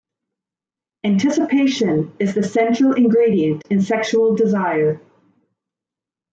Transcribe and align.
Anticipation 1.03 2.15
is 2.17 2.33
the 2.33 2.41
central 2.41 2.93
ingredient 2.93 3.61
in 3.69 3.83
sexual 3.83 4.35
desire. 4.35 4.99